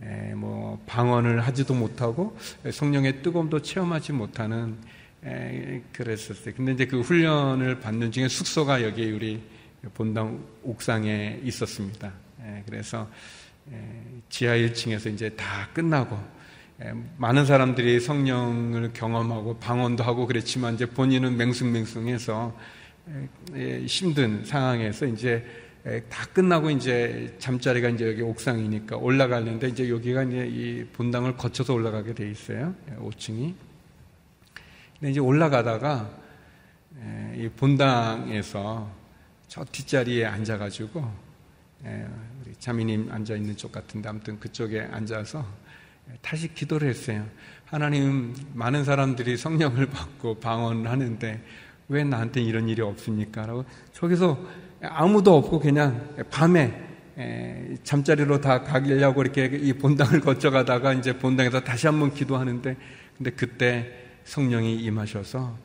에, 0.03 0.31
예, 0.31 0.35
뭐 0.35 0.83
방언을 0.87 1.41
하지도 1.41 1.75
못하고 1.75 2.37
성령의 2.71 3.23
뜨거움도 3.23 3.61
체험하지 3.61 4.13
못하는 4.13 4.77
에, 5.25 5.29
예, 5.31 5.83
그랬었어요. 5.93 6.55
근데 6.55 6.73
이제 6.73 6.87
그 6.87 7.01
훈련을 7.01 7.81
받는 7.81 8.11
중에 8.13 8.29
숙소가 8.29 8.83
여기 8.83 9.11
우리 9.11 9.43
본당 9.95 10.43
옥상에 10.63 11.41
있었습니다. 11.45 12.13
에, 12.43 12.63
그래서 12.67 13.09
지하 14.29 14.55
1층에서 14.55 15.13
이제 15.13 15.29
다 15.31 15.69
끝나고 15.73 16.19
많은 17.19 17.47
사람들이 17.47 18.01
성령을 18.01 18.93
경험하고 18.93 19.59
방언도 19.59 20.03
하고 20.03 20.27
그랬지만 20.27 20.75
이제 20.75 20.87
본인은 20.87 21.37
맹숭맹숭해서 21.37 22.57
힘든 23.87 24.45
상황에서 24.45 25.07
이제 25.07 25.47
다 25.83 26.27
끝나고 26.35 26.71
이제 26.71 27.35
잠자리가 27.39 27.89
이제 27.89 28.07
여기 28.07 28.21
옥상이니까 28.21 28.97
올라가는데 28.97 29.69
이제 29.69 29.89
여기가 29.89 30.25
이제 30.25 30.47
이 30.47 30.85
본당을 30.93 31.37
거쳐서 31.37 31.73
올라가게 31.73 32.15
돼 32.15 32.31
있어요. 32.31 32.75
5층이. 32.99 33.55
근데 34.99 35.11
이제 35.11 35.21
올라가다가 35.21 36.11
이 37.35 37.49
본당에서 37.57 38.91
저 39.49 39.65
뒷자리에 39.65 40.27
앉아가지고 40.27 41.31
우리 41.83 42.55
자매님 42.59 43.11
앉아 43.11 43.37
있는 43.37 43.57
쪽 43.57 43.73
같은데 43.73 44.09
아무튼 44.11 44.39
그쪽에 44.39 44.83
앉아서 44.83 45.47
다시 46.21 46.53
기도를 46.53 46.91
했어요. 46.91 47.27
하나님 47.65 48.35
많은 48.53 48.85
사람들이 48.85 49.39
성령을 49.39 49.87
받고 49.87 50.41
방언하는데 50.41 51.43
왜 51.91 52.05
나한테 52.05 52.41
이런 52.41 52.69
일이 52.69 52.81
없습니까? 52.81 53.45
라고 53.45 53.65
저기서 53.93 54.39
아무도 54.81 55.37
없고 55.37 55.59
그냥 55.59 56.15
밤에 56.31 56.73
잠자리로 57.83 58.41
다 58.41 58.63
가려고 58.63 59.23
이렇게 59.23 59.47
이 59.47 59.73
본당을 59.73 60.21
거쳐가다가 60.21 60.95
이제 60.95 61.19
본당에서 61.19 61.61
다시 61.61 61.89
한번 61.89 62.15
기도하는데 62.15 62.77
근데 63.19 63.31
그때 63.33 63.93
성령이 64.25 64.77
임하셔서 64.77 65.59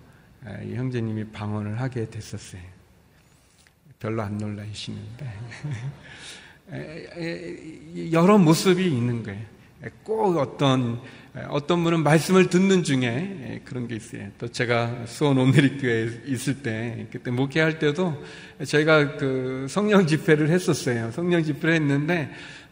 이 0.65 0.73
형제님이 0.73 1.25
방언을 1.25 1.79
하게 1.79 2.09
됐었어요. 2.09 2.61
별로 3.99 4.23
안 4.23 4.37
놀라시는데 4.37 5.33
여러 8.11 8.39
모습이 8.39 8.85
있는 8.85 9.21
거예요. 9.21 9.54
꼭 10.03 10.37
어떤 10.37 10.99
어떤 11.49 11.83
분은 11.83 12.01
말씀을 12.03 12.49
듣는 12.49 12.83
중에 12.83 13.61
그런 13.65 13.87
게 13.87 13.95
있어요. 13.95 14.27
또 14.37 14.47
제가 14.47 15.05
수원 15.05 15.37
오메리교회에 15.37 16.21
있을 16.27 16.61
때 16.61 17.07
그때 17.11 17.29
목회할 17.29 17.77
때도 17.77 18.23
저희가 18.65 19.17
그 19.17 19.67
성령 19.69 20.07
집회를 20.07 20.49
했었어요. 20.49 21.11
성령 21.11 21.43
집회를 21.43 21.75
했는데 21.75 22.31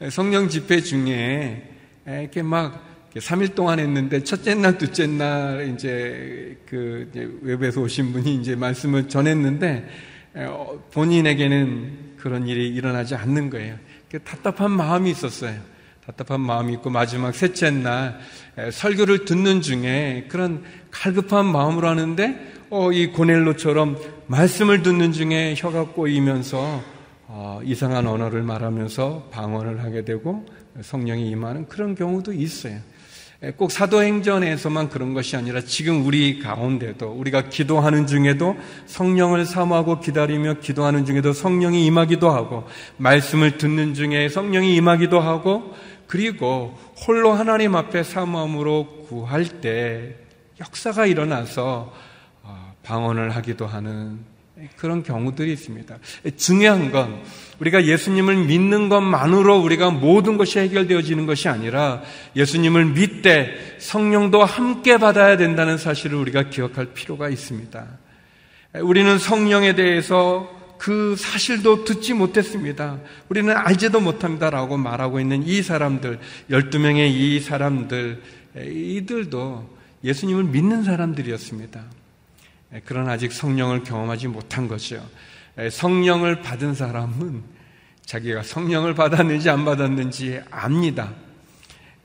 성령 0.10 0.48
집회 0.48 0.80
중에 0.80 1.70
이렇게 2.06 2.42
막 2.42 2.94
3일 3.16 3.54
동안 3.54 3.80
했는데 3.80 4.24
첫째 4.24 4.56
날, 4.56 4.78
둘째 4.78 5.08
날 5.08 5.70
이제 5.74 6.58
그 6.68 7.12
외부에서 7.42 7.82
오신 7.82 8.14
분이 8.14 8.36
이제 8.36 8.56
말씀을 8.56 9.08
전했는데 9.08 9.88
어, 10.36 10.84
본인에게는 10.92 12.14
그런 12.18 12.48
일이 12.48 12.70
일어나지 12.70 13.14
않는 13.14 13.50
거예요. 13.50 13.78
답답한 14.24 14.72
마음이 14.72 15.12
있었어요. 15.12 15.73
답답한 16.06 16.42
마음이 16.42 16.74
있고 16.74 16.90
마지막 16.90 17.34
셋째 17.34 17.72
날 17.72 18.20
설교를 18.72 19.24
듣는 19.24 19.62
중에 19.62 20.26
그런 20.28 20.64
갈급한 20.92 21.46
마음으로 21.46 21.88
하는데 21.88 22.54
어, 22.70 22.92
이 22.92 23.08
고넬로처럼 23.08 23.98
말씀을 24.28 24.82
듣는 24.82 25.14
중에 25.14 25.56
혀가 25.58 25.92
꼬이면서 25.92 26.82
어, 27.28 27.62
이상한 27.64 28.06
언어를 28.06 28.44
말하면서 28.44 29.30
방언을 29.32 29.84
하게 29.84 30.04
되고 30.04 30.46
성령이 30.82 31.30
임하는 31.30 31.68
그런 31.68 31.96
경우도 31.96 32.34
있어요. 32.34 32.80
꼭 33.58 33.72
사도행전에서만 33.72 34.88
그런 34.88 35.14
것이 35.14 35.36
아니라 35.36 35.60
지금 35.60 36.06
우리 36.06 36.40
가운데도 36.40 37.12
우리가 37.12 37.50
기도하는 37.50 38.08
중에도 38.08 38.56
성령을 38.86 39.46
사모하고 39.46 40.00
기다리며 40.00 40.56
기도하는 40.62 41.04
중에도 41.04 41.34
성령이 41.34 41.86
임하기도 41.86 42.30
하고 42.30 42.64
말씀을 42.96 43.58
듣는 43.58 43.96
중에 43.96 44.30
성령이 44.30 44.76
임하기도 44.76 45.20
하고 45.20 45.74
그리고 46.08 46.78
홀로 47.06 47.32
하나님 47.34 47.76
앞에 47.76 48.04
사모함으로 48.04 49.06
구할 49.08 49.46
때 49.62 50.16
역사가 50.60 51.06
일어나서 51.06 51.94
어, 52.44 52.76
방언을 52.84 53.32
하기도 53.32 53.66
하는 53.66 54.34
그런 54.78 55.04
경우들이 55.04 55.52
있습니다. 55.52 55.98
중요한 56.38 56.92
건 56.92 57.22
우리가 57.60 57.86
예수님을 57.86 58.46
믿는 58.46 58.88
것만으로 58.88 59.60
우리가 59.60 59.90
모든 59.90 60.38
것이 60.38 60.60
해결되어지는 60.60 61.26
것이 61.26 61.50
아니라 61.50 62.02
예수님을 62.36 62.86
믿되 62.86 63.78
성령도 63.80 64.44
함께 64.44 64.98
받아야 64.98 65.38
된다는 65.38 65.78
사실을 65.78 66.18
우리가 66.18 66.50
기억할 66.50 66.88
필요가 66.94 67.30
있습니다. 67.30 67.86
우리는 68.82 69.18
성령에 69.18 69.76
대해서 69.76 70.53
그 70.84 71.16
사실도 71.16 71.86
듣지 71.86 72.14
못했습니다. 72.14 73.00
우리는 73.30 73.56
알지도 73.56 74.02
못합니다라고 74.02 74.76
말하고 74.76 75.22
있는 75.22 75.42
이 75.48 75.62
사람들, 75.62 76.20
12명의 76.50 77.10
이 77.10 77.40
사람들, 77.40 78.22
이들도 78.58 79.78
예수님을 80.04 80.44
믿는 80.44 80.84
사람들이었습니다. 80.84 81.82
예, 82.74 82.82
그러나 82.84 83.14
아직 83.14 83.32
성령을 83.32 83.84
경험하지 83.84 84.28
못한. 84.28 84.70
예, 85.60 85.70
성령을 85.70 86.42
받은 86.42 86.74
사람은 86.74 87.44
자기가 88.06 88.44
성령을 88.44 88.94
받았는지 88.94 89.50
안 89.50 89.64
받았는지 89.64 90.42
압니다. 90.52 91.14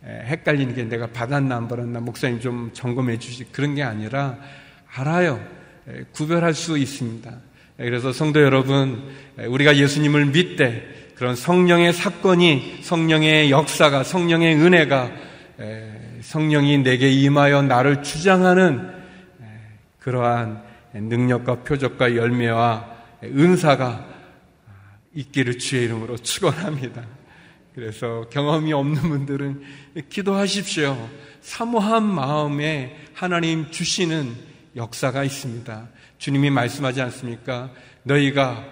예, 0.07 0.23
헷갈리는 0.27 0.77
게 0.77 0.85
내가 0.85 1.09
받았나 1.09 1.57
안 1.57 1.67
받았나 1.67 1.99
목사님 1.99 2.39
좀 2.39 2.71
점검해 2.73 3.19
주시 3.19 3.43
그런 3.51 3.75
게 3.75 3.83
아니라 3.83 4.39
알아요. 4.95 5.45
구별할 6.13 6.55
수 6.55 6.79
있습니다. 6.79 7.48
그래서 7.79 8.13
성도 8.13 8.43
여러분, 8.43 9.09
우리가 9.37 9.77
예수님을 9.77 10.27
믿되 10.27 11.13
그런 11.15 11.37
성령의 11.37 11.93
사건이 11.93 12.81
성령의 12.83 13.53
역사가 13.53 14.03
성령의 14.03 14.57
은혜가 14.57 15.13
성령이 16.21 16.79
내게 16.79 17.09
임하여 17.09 17.63
나를 17.63 18.03
주장하는 18.03 18.91
그러한 20.01 20.61
능력과 20.93 21.63
표적과 21.63 22.17
열매와 22.17 22.97
은사가 23.23 24.09
있기를 25.15 25.59
주의 25.59 25.85
이름으로 25.85 26.17
축원합니다. 26.19 27.05
그래서 27.77 28.29
경험이 28.31 28.73
없는 28.73 29.03
분들은 29.03 29.63
기도하십시오. 30.09 31.09
사모한 31.43 32.03
마음에 32.03 32.97
하나님 33.15 33.71
주시는 33.71 34.35
역사가 34.75 35.23
있습니다. 35.23 35.89
주님이 36.19 36.51
말씀하지 36.51 37.01
않습니까? 37.03 37.71
너희가 38.03 38.65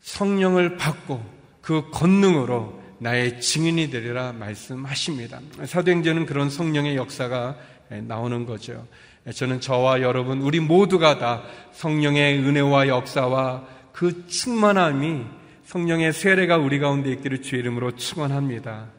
성령을 0.00 0.76
받고 0.76 1.24
그 1.60 1.90
권능으로 1.90 2.80
나의 2.98 3.40
증인이 3.40 3.90
되리라 3.90 4.32
말씀하십니다. 4.32 5.40
사도행전은 5.64 6.26
그런 6.26 6.50
성령의 6.50 6.96
역사가 6.96 7.56
나오는 8.02 8.46
거죠. 8.46 8.86
저는 9.34 9.60
저와 9.60 10.02
여러분, 10.02 10.40
우리 10.40 10.60
모두가 10.60 11.18
다 11.18 11.42
성령의 11.72 12.38
은혜와 12.38 12.88
역사와 12.88 13.66
그 13.92 14.26
충만함이 14.26 15.24
성령의 15.64 16.12
세례가 16.12 16.58
우리 16.58 16.78
가운데 16.78 17.10
있기를 17.12 17.42
주의 17.42 17.60
이름으로 17.60 17.96
축원합니다. 17.96 18.90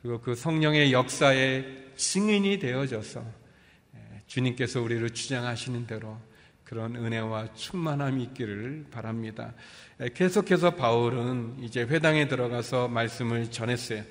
그리고 0.00 0.20
그 0.20 0.34
성령의 0.34 0.92
역사의 0.92 1.82
증인이 1.96 2.58
되어져서 2.58 3.22
주님께서 4.26 4.80
우리를 4.80 5.08
주장하시는 5.10 5.86
대로 5.86 6.16
그런 6.72 6.96
은혜와 6.96 7.52
충만함이 7.52 8.22
있기를 8.22 8.86
바랍니다. 8.90 9.52
계속해서 10.14 10.70
바울은 10.70 11.56
이제 11.60 11.82
회당에 11.82 12.28
들어가서 12.28 12.88
말씀을 12.88 13.50
전했어요. 13.50 14.02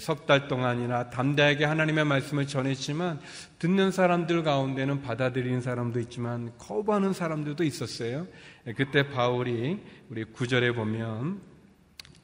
석 0.00 0.24
달 0.24 0.48
동안이나 0.48 1.10
담대하게 1.10 1.66
하나님의 1.66 2.06
말씀을 2.06 2.46
전했지만 2.46 3.20
듣는 3.58 3.90
사람들 3.90 4.44
가운데는 4.44 5.02
받아들이는 5.02 5.60
사람도 5.60 6.00
있지만 6.00 6.56
거부하는 6.56 7.12
사람들도 7.12 7.62
있었어요. 7.62 8.26
그때 8.78 9.10
바울이 9.10 9.78
우리 10.08 10.24
구절에 10.24 10.72
보면 10.72 11.42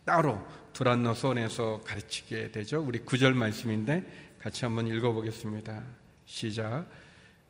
따로 0.06 0.42
두란노 0.72 1.12
손에서 1.12 1.82
가르치게 1.84 2.50
되죠. 2.50 2.80
우리 2.80 3.00
구절 3.00 3.34
말씀인데 3.34 4.36
같이 4.38 4.64
한번 4.64 4.86
읽어보겠습니다. 4.86 5.82
시작. 6.24 6.86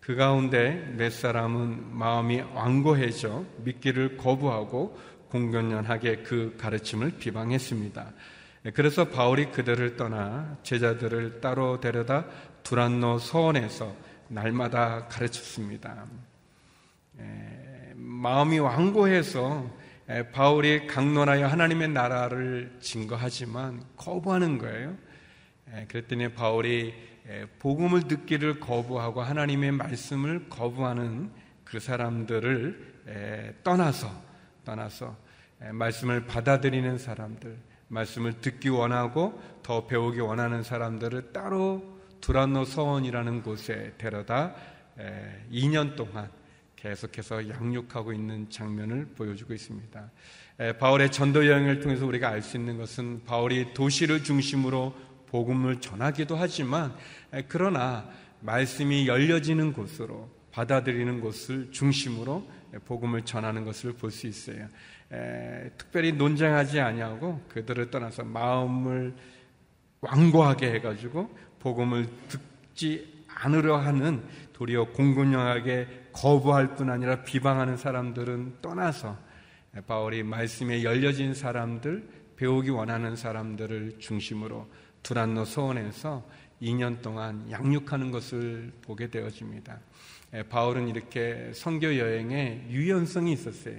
그 0.03 0.17
가운데 0.17 0.93
몇 0.97 1.13
사람은 1.13 1.97
마음이 1.97 2.41
완고해져 2.55 3.45
믿기를 3.59 4.17
거부하고 4.17 4.99
공견연하게 5.29 6.25
그 6.25 6.57
가르침을 6.59 7.19
비방했습니다. 7.19 8.13
네, 8.65 8.71
그래서 8.73 9.09
바울이 9.09 9.53
그들을 9.53 9.97
떠나 9.97 10.59
제자들을 10.65 11.41
따로 11.41 11.79
데려다 11.79 12.27
두란노 12.65 13.21
서원에서 13.21 13.95
날마다 14.27 15.07
가르쳤습니다. 15.07 16.05
마음이 17.95 18.59
완고해서 18.59 19.71
바울이 20.33 20.89
강론하여 20.89 21.47
하나님의 21.47 21.91
나라를 21.91 22.77
증거하지만 22.81 23.85
거부하는 23.97 24.59
거예요. 24.59 24.97
그랬더니 25.87 26.33
바울이 26.33 27.12
복음을 27.59 28.03
듣기를 28.09 28.61
거부하고 28.61 29.23
하나님의 29.23 29.73
말씀을 29.73 30.49
거부하는 30.49 31.31
그 31.65 31.81
사람들을 31.81 33.59
떠나서 33.65 34.11
떠나서 34.65 35.17
말씀을 35.73 36.27
받아들이는 36.27 36.99
사람들 36.99 37.57
말씀을 37.89 38.41
듣기 38.41 38.69
원하고 38.69 39.41
더 39.63 39.87
배우기 39.87 40.21
원하는 40.21 40.63
사람들을 40.63 41.33
따로 41.33 42.01
두란노 42.21 42.65
서원이라는 42.65 43.43
곳에 43.43 43.95
데려다 43.99 44.55
2년 45.51 45.97
동안 45.97 46.31
계속해서 46.77 47.49
양육하고 47.49 48.13
있는 48.13 48.51
장면을 48.51 49.07
보여주고 49.17 49.55
있습니다. 49.55 50.11
바울의 50.79 51.13
전도 51.13 51.47
여행을 51.47 51.81
통해서 51.81 52.07
우리가 52.07 52.29
알 52.29 52.43
수 52.43 52.57
있는 52.57 52.77
것은 52.77 53.25
바울이 53.25 53.73
도시를 53.73 54.25
중심으로 54.25 54.95
복음을 55.33 55.81
전하기도 55.81 56.37
하지만 56.37 56.95
그러나 57.49 58.09
말씀이 58.41 59.09
열려지는 59.09 59.73
곳으로 59.73 60.31
받아들이는 60.53 61.21
곳을 61.21 61.73
중심으로 61.73 62.47
복음을 62.85 63.23
전하는 63.23 63.65
것을 63.65 63.95
볼 63.95 64.11
수 64.11 64.27
있어요. 64.27 64.69
에, 65.11 65.71
특별히 65.79 66.13
논쟁하지 66.13 66.81
아니하고 66.81 67.41
그들을 67.49 67.91
떠나서 67.91 68.25
마음을 68.25 69.15
완고하게 70.01 70.73
해가지고 70.75 71.35
복음을 71.61 72.07
듣지 72.29 73.25
않으려 73.29 73.77
하는 73.79 74.23
도리어 74.53 74.87
공군형하게 74.93 76.09
거부할 76.13 76.75
뿐 76.75 76.91
아니라 76.91 77.23
비방하는 77.23 77.77
사람들은 77.79 78.57
떠나서 78.61 79.17
바울이 79.87 80.23
말씀에 80.23 80.83
열려진 80.83 81.33
사람들, 81.33 82.07
배우기 82.37 82.69
원하는 82.71 83.17
사람들을 83.17 83.99
중심으로 83.99 84.69
두란노 85.03 85.45
소원에서 85.45 86.27
2년 86.61 87.03
동안 87.03 87.51
양육하는 87.51 88.11
것을 88.11 88.73
보게 88.83 89.09
되어집니다. 89.09 89.81
바울은 90.49 90.89
이렇게 90.89 91.51
선교 91.55 91.99
여행에 91.99 92.67
유연성이 92.71 93.33
있었어요. 93.33 93.77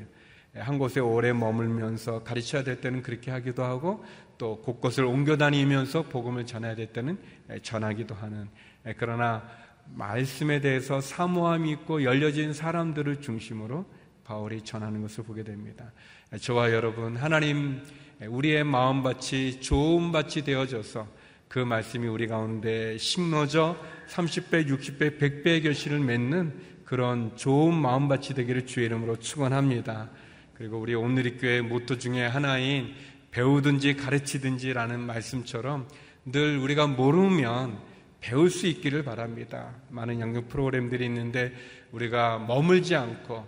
한 0.56 0.78
곳에 0.78 1.00
오래 1.00 1.34
머물면서 1.34 2.24
가르쳐야 2.24 2.64
될 2.64 2.80
때는 2.80 3.02
그렇게 3.02 3.32
하기도 3.32 3.64
하고 3.64 4.04
또 4.38 4.62
곳곳을 4.62 5.06
옮겨 5.06 5.38
다니면서 5.38 6.04
복음을 6.04 6.46
전해야 6.46 6.76
될 6.76 6.88
때는 6.88 7.18
전하기도 7.62 8.14
하는 8.14 8.50
그러나 8.98 9.48
말씀에 9.96 10.60
대해서 10.60 11.02
사모함이 11.02 11.72
있고 11.72 12.04
열려진 12.04 12.54
사람들을 12.54 13.22
중심으로 13.22 13.86
바울이 14.24 14.62
전하는 14.62 15.02
것을 15.02 15.24
보게 15.24 15.44
됩니다. 15.44 15.92
저와 16.40 16.72
여러분, 16.72 17.18
하나님 17.18 17.82
우리의 18.30 18.64
마음밭이 18.64 19.62
좋은 19.62 20.12
밭이 20.12 20.44
되어져서 20.46 21.08
그 21.48 21.60
말씀이 21.60 22.08
우리 22.08 22.28
가운데 22.28 22.98
심어져 22.98 23.78
30배, 24.08 24.68
60배, 24.68 25.20
100배의 25.20 25.64
결실을 25.64 26.00
맺는 26.00 26.54
그런 26.84 27.36
좋은 27.36 27.74
마음밭이 27.74 28.30
되기를 28.36 28.66
주의 28.66 28.86
이름으로 28.88 29.18
축원합니다. 29.18 30.10
그리고 30.54 30.80
우리 30.80 30.96
오늘의 30.96 31.38
교회 31.38 31.62
모토 31.62 31.98
중에 31.98 32.26
하나인 32.26 32.94
배우든지 33.32 33.96
가르치든지라는 33.96 35.00
말씀처럼 35.00 35.88
늘 36.26 36.58
우리가 36.58 36.88
모르면 36.88 37.80
배울 38.20 38.50
수 38.50 38.68
있기를 38.68 39.04
바랍니다. 39.04 39.76
많은 39.90 40.20
양육 40.22 40.48
프로그램들이 40.48 41.06
있는데 41.06 41.52
우리가 41.92 42.40
머물지 42.40 42.96
않고 42.96 43.46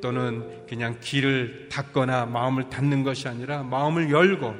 또는 0.00 0.66
그냥 0.68 0.98
길을 1.00 1.68
닫거나 1.70 2.26
마음을 2.26 2.68
닫는 2.70 3.02
것이 3.04 3.28
아니라 3.28 3.62
마음을 3.62 4.10
열고 4.10 4.54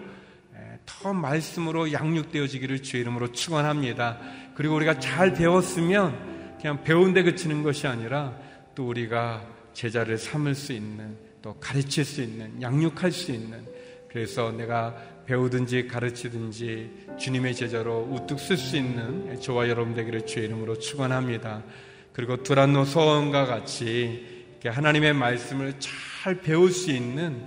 더 0.87 1.13
말씀으로 1.13 1.93
양육되어지기를 1.93 2.83
주의 2.83 3.03
이름으로 3.03 3.33
축원합니다. 3.33 4.19
그리고 4.55 4.77
우리가 4.77 5.01
잘 5.01 5.35
배웠으면 5.35 6.57
그냥 6.61 6.83
배운 6.85 7.13
데 7.13 7.23
그치는 7.23 7.63
것이 7.63 7.87
아니라 7.87 8.35
또 8.75 8.89
우리가 8.89 9.45
제자를 9.73 10.17
삼을 10.17 10.55
수 10.55 10.73
있는 10.73 11.17
또 11.43 11.55
가르칠 11.61 12.05
수 12.05 12.23
있는 12.23 12.63
양육할 12.63 13.13
수 13.13 13.33
있는 13.33 13.67
그래서 14.09 14.51
내가 14.53 14.97
배우든지 15.27 15.89
가르치든지 15.89 17.17
주님의 17.19 17.55
제자로 17.55 18.09
우뚝 18.11 18.39
쓸 18.39 18.57
수 18.57 18.77
있는 18.77 19.39
저와 19.41 19.69
여러분 19.69 19.93
되기를 19.95 20.25
주의 20.25 20.47
이름으로 20.47 20.79
축원합니다. 20.79 21.65
그리고 22.13 22.43
두란노 22.43 22.85
소원과 22.85 23.45
같이 23.45 24.36
하나님의 24.69 25.13
말씀을 25.15 25.75
잘 25.79 26.41
배울 26.41 26.71
수 26.71 26.91
있는 26.91 27.43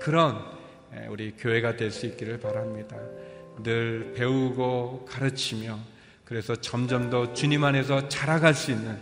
그런 0.00 0.38
우리 1.08 1.32
교회가 1.32 1.76
될 1.76 1.90
수 1.90 2.06
있기를 2.06 2.38
바랍니다. 2.38 2.96
늘 3.62 4.12
배우고 4.14 5.04
가르치며 5.06 5.78
그래서 6.24 6.56
점점 6.56 7.10
더 7.10 7.32
주님 7.32 7.64
안에서 7.64 8.08
자라갈 8.08 8.54
수 8.54 8.70
있는 8.70 8.96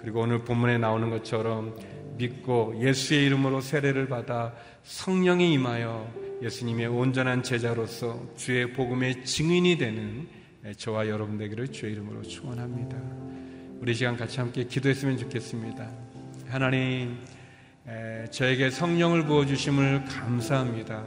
그리고 0.00 0.20
오늘 0.20 0.44
본문에 0.44 0.78
나오는 0.78 1.10
것처럼 1.10 1.76
믿고 2.16 2.74
예수의 2.80 3.26
이름으로 3.26 3.60
세례를 3.60 4.08
받아 4.08 4.54
성령이 4.82 5.52
임하여 5.52 6.40
예수님의 6.42 6.88
온전한 6.88 7.42
제자로서 7.42 8.20
주의 8.36 8.72
복음의 8.72 9.24
증인이 9.24 9.78
되는 9.78 10.26
저와 10.76 11.08
여러분 11.08 11.38
되기를 11.38 11.68
주의 11.68 11.92
이름으로 11.92 12.22
축원합니다. 12.22 12.96
우리 13.80 13.94
시간 13.94 14.16
같이 14.16 14.40
함께 14.40 14.64
기도했으면 14.64 15.18
좋겠습니다. 15.18 16.11
하나님, 16.52 17.16
저에게 18.30 18.68
성령을 18.68 19.24
부어 19.24 19.46
주심을 19.46 20.04
감사합니다. 20.04 21.02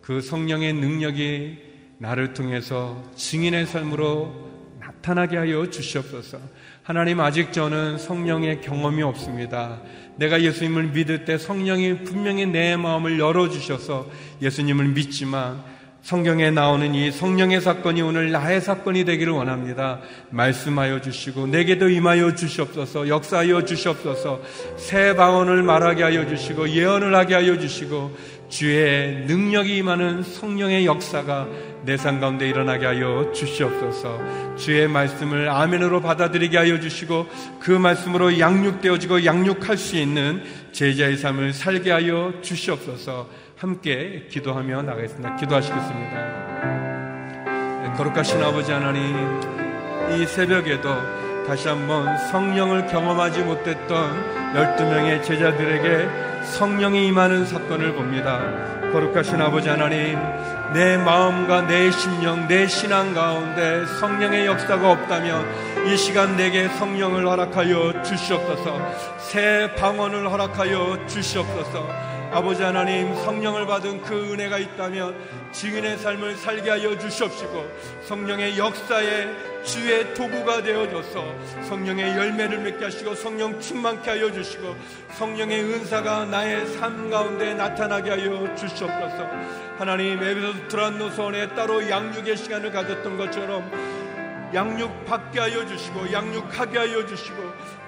그 0.00 0.22
성령의 0.22 0.72
능력이 0.72 1.58
나를 1.98 2.32
통해서 2.32 3.04
증인의 3.14 3.66
삶으로 3.66 4.48
나타나게 4.80 5.36
하여 5.36 5.68
주시옵소서. 5.68 6.40
하나님 6.82 7.20
아직 7.20 7.52
저는 7.52 7.98
성령의 7.98 8.62
경험이 8.62 9.02
없습니다. 9.02 9.82
내가 10.16 10.40
예수님을 10.40 10.84
믿을 10.84 11.26
때 11.26 11.36
성령이 11.36 12.04
분명히 12.04 12.46
내 12.46 12.74
마음을 12.78 13.18
열어주셔서 13.20 14.10
예수님을 14.40 14.88
믿지만 14.88 15.62
성경에 16.08 16.50
나오는 16.50 16.94
이 16.94 17.12
성령의 17.12 17.60
사건이 17.60 18.00
오늘 18.00 18.32
나의 18.32 18.62
사건이 18.62 19.04
되기를 19.04 19.30
원합니다. 19.30 20.00
말씀하여 20.30 21.02
주시고 21.02 21.48
내게도 21.48 21.90
임하여 21.90 22.34
주시옵소서 22.34 23.08
역사하여 23.08 23.66
주시옵소서 23.66 24.40
새 24.78 25.14
방언을 25.14 25.62
말하게 25.62 26.04
하여 26.04 26.26
주시고 26.26 26.70
예언을 26.70 27.14
하게 27.14 27.34
하여 27.34 27.58
주시고 27.58 28.16
주의 28.48 29.26
능력이 29.26 29.76
임하는 29.76 30.22
성령의 30.22 30.86
역사가 30.86 31.46
내 31.84 31.96
삶 31.96 32.20
가운데 32.20 32.48
일어나게 32.48 32.86
하여 32.86 33.30
주시옵소서 33.34 34.56
주의 34.56 34.88
말씀을 34.88 35.50
아멘으로 35.50 36.00
받아들이게 36.00 36.56
하여 36.56 36.80
주시고 36.80 37.26
그 37.60 37.70
말씀으로 37.70 38.38
양육되어지고 38.38 39.26
양육할 39.26 39.76
수 39.76 39.96
있는 39.96 40.42
제자의 40.72 41.18
삶을 41.18 41.52
살게 41.52 41.90
하여 41.90 42.32
주시옵소서 42.40 43.28
함께 43.58 44.26
기도하며 44.30 44.82
나가겠습니다. 44.82 45.34
기도하시겠습니다. 45.34 46.16
네, 47.82 47.92
거룩하신 47.96 48.40
아버지 48.40 48.70
하나님, 48.70 49.16
이 50.12 50.24
새벽에도 50.26 50.88
다시 51.44 51.66
한번 51.66 52.16
성령을 52.30 52.86
경험하지 52.86 53.42
못했던 53.42 54.54
12명의 54.54 55.24
제자들에게 55.24 56.08
성령이 56.44 57.08
임하는 57.08 57.46
사건을 57.46 57.94
봅니다. 57.94 58.38
거룩하신 58.92 59.42
아버지 59.42 59.68
하나님, 59.68 60.16
내 60.72 60.96
마음과 60.96 61.62
내 61.62 61.90
심령, 61.90 62.46
내 62.46 62.68
신앙 62.68 63.12
가운데 63.12 63.84
성령의 63.98 64.46
역사가 64.46 64.88
없다면 64.92 65.88
이 65.88 65.96
시간 65.96 66.36
내게 66.36 66.68
성령을 66.68 67.26
허락하여 67.26 68.04
주시옵소서, 68.04 68.78
새 69.18 69.74
방언을 69.74 70.30
허락하여 70.30 71.06
주시옵소서, 71.08 72.07
아버지 72.30 72.62
하나님 72.62 73.14
성령을 73.14 73.66
받은 73.66 74.02
그 74.02 74.32
은혜가 74.32 74.58
있다면 74.58 75.16
증인의 75.50 75.96
삶을 75.96 76.36
살게 76.36 76.68
하여 76.68 76.98
주시옵시고 76.98 77.66
성령의 78.02 78.58
역사에 78.58 79.28
주의 79.64 80.12
도구가 80.12 80.62
되어줘서 80.62 81.24
성령의 81.62 82.16
열매를 82.16 82.58
맺게 82.58 82.84
하시고 82.84 83.14
성령 83.14 83.58
충만케 83.58 84.10
하여 84.10 84.30
주시고 84.30 84.76
성령의 85.12 85.62
은사가 85.62 86.26
나의 86.26 86.66
삶 86.66 87.08
가운데 87.08 87.54
나타나게 87.54 88.10
하여 88.10 88.54
주시옵소서. 88.54 89.26
하나님 89.78 90.22
에베소 90.22 90.68
드란노선에 90.68 91.54
따로 91.54 91.88
양육의 91.88 92.36
시간을 92.36 92.70
가졌던 92.72 93.16
것처럼 93.16 93.70
양육 94.54 95.04
받게 95.04 95.40
하여 95.40 95.66
주시고 95.66 96.12
양육하게 96.12 96.78
하여 96.78 97.06
주시고 97.06 97.36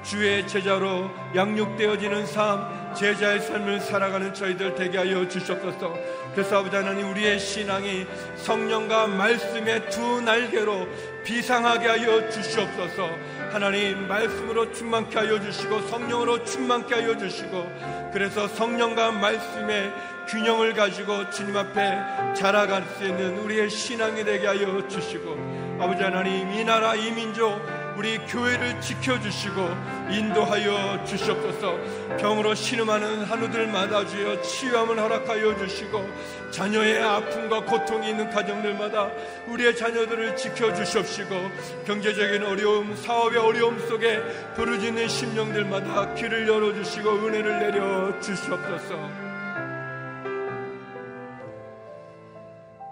주의 0.03 0.47
제자로 0.47 1.11
양육되어지는 1.35 2.27
삶, 2.27 2.80
제자의 2.95 3.41
삶을 3.41 3.81
살아가는 3.81 4.33
저희들 4.35 4.75
되게 4.75 4.99
하여 4.99 5.27
주셨옵소서. 5.29 5.95
그래서 6.35 6.59
아버지 6.59 6.77
하나님 6.77 7.11
우리의 7.11 7.39
신앙이 7.39 8.07
성령과 8.37 9.07
말씀의 9.09 9.89
두 9.91 10.21
날개로 10.21 10.87
비상하게 11.25 11.89
하여 11.89 12.31
주시옵소서. 12.31 13.11
하나님 13.51 14.07
말씀으로 14.07 14.73
충만케 14.73 15.19
하여 15.19 15.41
주시고 15.41 15.89
성령으로 15.89 16.45
충만케 16.45 16.95
하여 16.95 17.17
주시고 17.17 18.11
그래서 18.13 18.47
성령과 18.47 19.11
말씀의 19.13 19.93
균형을 20.29 20.75
가지고 20.75 21.29
주님 21.31 21.57
앞에 21.57 22.35
자라갈 22.35 22.85
수 22.97 23.05
있는 23.05 23.39
우리의 23.39 23.69
신앙이 23.69 24.25
되게 24.25 24.47
하여 24.47 24.87
주시고 24.87 25.79
아버지 25.81 26.03
하나님 26.03 26.53
이 26.53 26.65
나라 26.65 26.95
이 26.95 27.11
민족 27.11 27.61
우리 27.97 28.19
교회를 28.19 28.81
지켜주시고 28.81 29.69
인도하여 30.11 31.05
주시옵소서. 31.05 31.79
병으로 32.19 32.55
신음하는 32.55 33.25
한우들마다 33.25 34.07
주여 34.07 34.41
치유함을 34.43 34.99
허락하여 34.99 35.57
주시고 35.59 36.09
자녀의 36.51 37.03
아픔과 37.03 37.65
고통이 37.65 38.11
있는 38.11 38.31
가정들마다 38.31 39.11
우리의 39.49 39.77
자녀들을 39.77 40.37
지켜주시옵시고 40.37 41.51
경제적인 41.87 42.45
어려움 42.45 42.95
사업의 42.97 43.39
어려움 43.39 43.79
속에 43.79 44.21
부르짖는 44.55 45.09
심령들마다 45.09 46.15
귀를 46.15 46.49
열어주시고 46.49 47.11
은혜를 47.11 47.59
내려 47.59 48.21
주시옵소서. 48.21 49.31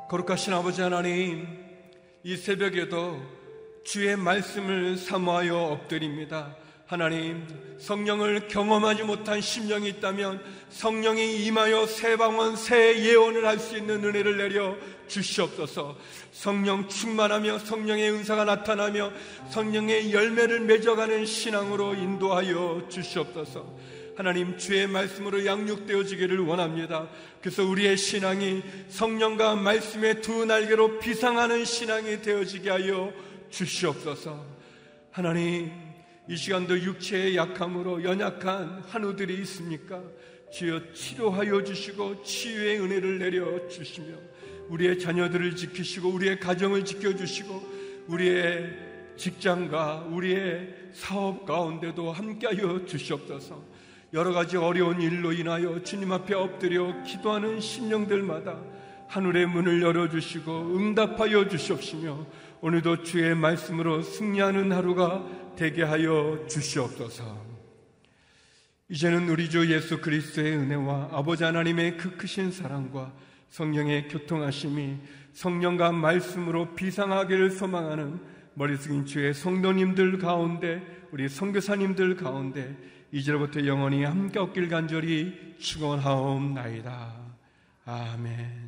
거룩하신 0.08 0.54
아버지 0.54 0.80
하나님 0.80 1.46
이 2.22 2.36
새벽에도 2.36 3.37
주의 3.84 4.16
말씀을 4.16 4.96
사모하여 4.96 5.56
엎드립니다. 5.56 6.56
하나님, 6.86 7.46
성령을 7.78 8.48
경험하지 8.48 9.02
못한 9.02 9.40
심령이 9.40 9.88
있다면 9.90 10.42
성령이 10.70 11.44
임하여 11.44 11.86
새 11.86 12.16
방언, 12.16 12.56
새 12.56 12.98
예언을 12.98 13.46
할 13.46 13.58
수 13.58 13.76
있는 13.76 14.02
은혜를 14.04 14.38
내려 14.38 14.74
주시옵소서. 15.06 15.96
성령 16.32 16.88
충만하며 16.88 17.58
성령의 17.58 18.10
은사가 18.12 18.44
나타나며 18.44 19.12
성령의 19.50 20.12
열매를 20.12 20.60
맺어가는 20.60 21.26
신앙으로 21.26 21.94
인도하여 21.94 22.86
주시옵소서. 22.88 23.66
하나님 24.16 24.56
주의 24.58 24.86
말씀으로 24.86 25.44
양육되어지기를 25.44 26.40
원합니다. 26.40 27.08
그래서 27.40 27.64
우리의 27.64 27.96
신앙이 27.96 28.62
성령과 28.88 29.56
말씀의 29.56 30.22
두 30.22 30.44
날개로 30.44 30.98
비상하는 30.98 31.64
신앙이 31.64 32.22
되어지게 32.22 32.70
하여 32.70 33.12
주시옵소서. 33.50 34.44
하나님, 35.10 35.70
이 36.28 36.36
시간도 36.36 36.78
육체의 36.78 37.36
약함으로 37.36 38.04
연약한 38.04 38.82
한우들이 38.86 39.34
있습니까? 39.42 40.02
주여 40.52 40.92
치료하여 40.92 41.64
주시고 41.64 42.22
치유의 42.22 42.80
은혜를 42.80 43.18
내려 43.18 43.68
주시며 43.68 44.16
우리의 44.68 44.98
자녀들을 44.98 45.56
지키시고 45.56 46.08
우리의 46.10 46.40
가정을 46.40 46.84
지켜 46.84 47.14
주시고 47.14 47.62
우리의 48.08 48.88
직장과 49.16 50.08
우리의 50.10 50.74
사업 50.92 51.44
가운데도 51.44 52.12
함께하여 52.12 52.86
주시옵소서. 52.86 53.62
여러 54.14 54.32
가지 54.32 54.56
어려운 54.56 55.02
일로 55.02 55.32
인하여 55.32 55.82
주님 55.82 56.12
앞에 56.12 56.34
엎드려 56.34 57.02
기도하는 57.02 57.60
심령들마다 57.60 58.58
하늘의 59.08 59.46
문을 59.46 59.82
열어주시고 59.82 60.76
응답하여 60.76 61.48
주시옵시며 61.48 62.26
오늘도 62.60 63.02
주의 63.02 63.34
말씀으로 63.34 64.02
승리하는 64.02 64.72
하루가 64.72 65.26
되게 65.56 65.82
하여 65.82 66.44
주시옵소서. 66.48 67.46
이제는 68.90 69.28
우리 69.28 69.50
주 69.50 69.70
예수 69.72 70.00
그리스도의 70.00 70.56
은혜와 70.56 71.10
아버지 71.12 71.44
하나님의 71.44 71.96
그 71.96 72.16
크신 72.16 72.50
사랑과 72.50 73.12
성령의 73.50 74.08
교통하심이 74.08 74.96
성령과 75.32 75.92
말씀으로 75.92 76.74
비상하기를 76.74 77.50
소망하는 77.50 78.20
머리 78.54 78.76
숙인 78.76 79.06
주의 79.06 79.32
성도님들 79.32 80.18
가운데 80.18 80.82
우리 81.12 81.28
성교사님들 81.28 82.16
가운데 82.16 82.76
이제로부터 83.12 83.64
영원히 83.66 84.04
함께 84.04 84.38
없길 84.38 84.68
간절히 84.68 85.54
축원하옵나이다. 85.58 87.14
아멘. 87.84 88.67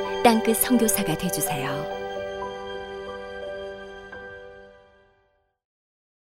땅끝 0.23 0.57
성교사가 0.57 1.17
되주세요 1.17 2.00